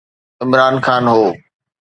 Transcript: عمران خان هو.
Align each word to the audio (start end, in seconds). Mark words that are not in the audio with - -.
عمران 0.41 0.75
خان 0.85 1.03
هو. 1.13 1.23